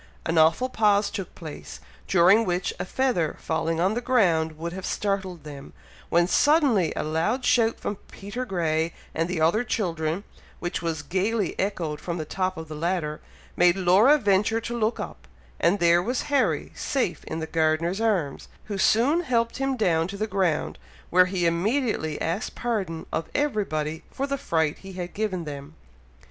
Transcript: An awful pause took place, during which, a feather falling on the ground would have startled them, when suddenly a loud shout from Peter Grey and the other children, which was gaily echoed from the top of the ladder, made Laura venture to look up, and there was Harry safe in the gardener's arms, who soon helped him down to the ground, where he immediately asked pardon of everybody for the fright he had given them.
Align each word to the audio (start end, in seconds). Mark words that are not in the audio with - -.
An 0.25 0.39
awful 0.39 0.67
pause 0.67 1.11
took 1.11 1.35
place, 1.35 1.79
during 2.07 2.43
which, 2.43 2.73
a 2.79 2.85
feather 2.85 3.35
falling 3.39 3.79
on 3.79 3.93
the 3.93 4.01
ground 4.01 4.57
would 4.57 4.73
have 4.73 4.83
startled 4.83 5.43
them, 5.43 5.73
when 6.09 6.25
suddenly 6.25 6.91
a 6.95 7.03
loud 7.03 7.45
shout 7.45 7.79
from 7.79 7.97
Peter 8.11 8.43
Grey 8.43 8.93
and 9.13 9.29
the 9.29 9.39
other 9.39 9.63
children, 9.63 10.23
which 10.57 10.81
was 10.81 11.03
gaily 11.03 11.53
echoed 11.59 11.99
from 12.01 12.17
the 12.17 12.25
top 12.25 12.57
of 12.57 12.67
the 12.67 12.73
ladder, 12.73 13.21
made 13.55 13.75
Laura 13.75 14.17
venture 14.17 14.59
to 14.59 14.75
look 14.75 14.99
up, 14.99 15.27
and 15.59 15.77
there 15.77 16.01
was 16.01 16.23
Harry 16.33 16.71
safe 16.73 17.23
in 17.25 17.37
the 17.37 17.45
gardener's 17.45 18.01
arms, 18.01 18.47
who 18.63 18.79
soon 18.79 19.21
helped 19.21 19.57
him 19.57 19.77
down 19.77 20.07
to 20.07 20.17
the 20.17 20.25
ground, 20.25 20.79
where 21.11 21.27
he 21.27 21.45
immediately 21.45 22.19
asked 22.19 22.55
pardon 22.55 23.05
of 23.13 23.29
everybody 23.35 24.01
for 24.09 24.25
the 24.25 24.39
fright 24.39 24.79
he 24.79 24.93
had 24.93 25.13
given 25.13 25.43
them. 25.43 25.75